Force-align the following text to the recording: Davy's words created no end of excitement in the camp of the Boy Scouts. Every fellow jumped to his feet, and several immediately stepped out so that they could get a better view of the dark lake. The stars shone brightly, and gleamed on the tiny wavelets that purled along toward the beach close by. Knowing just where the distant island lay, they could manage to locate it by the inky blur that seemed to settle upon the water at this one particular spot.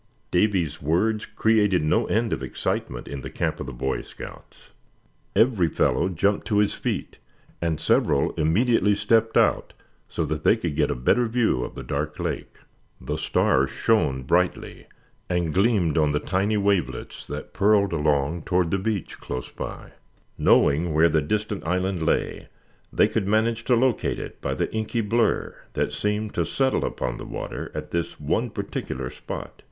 Davy's 0.31 0.81
words 0.81 1.27
created 1.27 1.83
no 1.83 2.07
end 2.07 2.33
of 2.33 2.41
excitement 2.41 3.07
in 3.07 3.21
the 3.21 3.29
camp 3.29 3.59
of 3.59 3.67
the 3.67 3.71
Boy 3.71 4.01
Scouts. 4.01 4.69
Every 5.35 5.67
fellow 5.69 6.09
jumped 6.09 6.47
to 6.47 6.57
his 6.57 6.73
feet, 6.73 7.19
and 7.61 7.79
several 7.79 8.31
immediately 8.33 8.95
stepped 8.95 9.37
out 9.37 9.73
so 10.09 10.25
that 10.25 10.43
they 10.43 10.55
could 10.57 10.75
get 10.75 10.89
a 10.89 10.95
better 10.95 11.27
view 11.27 11.63
of 11.63 11.75
the 11.75 11.83
dark 11.83 12.19
lake. 12.19 12.57
The 12.99 13.15
stars 13.15 13.69
shone 13.69 14.23
brightly, 14.23 14.87
and 15.29 15.53
gleamed 15.53 15.99
on 15.99 16.13
the 16.13 16.19
tiny 16.19 16.57
wavelets 16.57 17.27
that 17.27 17.53
purled 17.53 17.93
along 17.93 18.41
toward 18.45 18.71
the 18.71 18.79
beach 18.79 19.19
close 19.19 19.51
by. 19.51 19.91
Knowing 20.35 20.85
just 20.85 20.93
where 20.95 21.09
the 21.09 21.21
distant 21.21 21.63
island 21.63 22.01
lay, 22.01 22.47
they 22.91 23.07
could 23.07 23.27
manage 23.27 23.65
to 23.65 23.75
locate 23.75 24.17
it 24.17 24.41
by 24.41 24.55
the 24.55 24.73
inky 24.73 25.01
blur 25.01 25.53
that 25.73 25.93
seemed 25.93 26.33
to 26.33 26.43
settle 26.43 26.83
upon 26.85 27.17
the 27.17 27.23
water 27.25 27.71
at 27.75 27.91
this 27.91 28.19
one 28.19 28.49
particular 28.49 29.11
spot. 29.11 29.53